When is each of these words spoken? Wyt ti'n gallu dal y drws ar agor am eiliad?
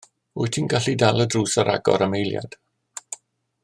Wyt 0.39 0.53
ti'n 0.55 0.69
gallu 0.73 0.95
dal 1.03 1.25
y 1.25 1.27
drws 1.35 1.59
ar 1.65 1.71
agor 1.75 2.07
am 2.07 2.19
eiliad? 2.21 2.61